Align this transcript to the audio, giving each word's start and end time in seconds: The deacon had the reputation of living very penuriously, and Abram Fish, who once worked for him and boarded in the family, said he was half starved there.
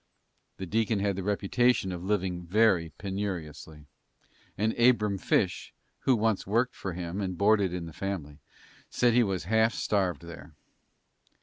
The 0.57 0.65
deacon 0.65 0.97
had 0.99 1.15
the 1.15 1.21
reputation 1.21 1.91
of 1.91 2.03
living 2.03 2.41
very 2.43 2.89
penuriously, 2.97 3.85
and 4.57 4.73
Abram 4.79 5.19
Fish, 5.19 5.75
who 5.99 6.15
once 6.15 6.47
worked 6.47 6.73
for 6.75 6.93
him 6.93 7.21
and 7.21 7.37
boarded 7.37 7.71
in 7.71 7.85
the 7.85 7.93
family, 7.93 8.39
said 8.89 9.13
he 9.13 9.21
was 9.21 9.43
half 9.43 9.75
starved 9.75 10.23
there. 10.23 10.55